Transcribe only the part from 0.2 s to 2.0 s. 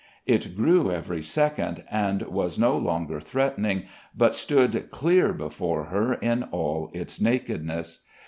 It grew every second